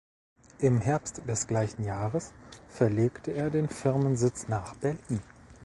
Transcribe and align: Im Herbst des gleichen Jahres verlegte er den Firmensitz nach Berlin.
Im 0.57 0.81
Herbst 0.81 1.21
des 1.27 1.45
gleichen 1.45 1.83
Jahres 1.83 2.33
verlegte 2.69 3.33
er 3.33 3.51
den 3.51 3.69
Firmensitz 3.69 4.47
nach 4.47 4.73
Berlin. 4.77 5.21